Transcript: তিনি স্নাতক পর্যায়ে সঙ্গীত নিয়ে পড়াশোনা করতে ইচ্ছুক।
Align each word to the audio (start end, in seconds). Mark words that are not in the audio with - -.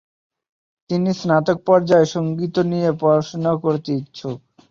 তিনি 0.89 1.09
স্নাতক 1.19 1.57
পর্যায়ে 1.67 2.07
সঙ্গীত 2.15 2.55
নিয়ে 2.71 2.89
পড়াশোনা 3.01 3.51
করতে 3.63 3.89
ইচ্ছুক। 3.99 4.37